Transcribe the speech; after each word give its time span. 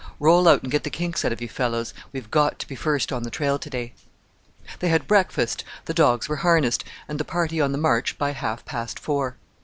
"Roll 0.19 0.47
out 0.47 0.63
and 0.63 0.71
get 0.71 0.83
the 0.83 0.89
kinks 0.89 1.23
out 1.23 1.31
of 1.31 1.43
you, 1.43 1.47
fellows, 1.47 1.93
we've 2.11 2.31
got 2.31 2.57
to 2.57 2.67
be 2.67 2.73
first 2.73 3.11
on 3.13 3.21
the 3.21 3.29
trail 3.29 3.59
to 3.59 3.69
day." 3.69 3.93
They 4.79 4.87
had 4.89 5.05
breakfast, 5.07 5.63
the 5.85 5.93
dogs 5.93 6.27
were 6.27 6.37
harnessed, 6.37 6.83
and 7.07 7.19
the 7.19 7.23
party 7.23 7.61
on 7.61 7.71
the 7.71 7.77
march 7.77 8.17
by 8.17 8.31
half 8.31 8.65
past 8.65 8.97
four. 8.97 9.37